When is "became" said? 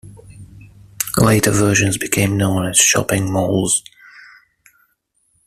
1.99-2.35